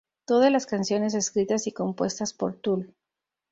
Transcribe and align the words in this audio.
Todas 0.25 0.51
las 0.51 0.65
canciones 0.65 1.13
escritas 1.13 1.67
y 1.67 1.73
compuestas 1.73 2.33
por 2.33 2.55
Tool. 2.59 2.91